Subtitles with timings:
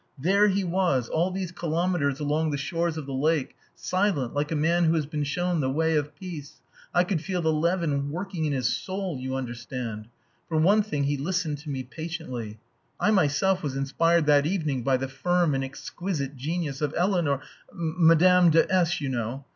[0.17, 4.55] There he was, all these kilometres along the shores of the lake, silent, like a
[4.55, 6.55] man who has been shown the way of peace.
[6.91, 10.07] I could feel the leaven working in his soul, you understand.
[10.49, 12.57] For one thing he listened to me patiently.
[12.99, 17.39] I myself was inspired that evening by the firm and exquisite genius of Eleanor
[17.71, 19.45] Madame de S, you know.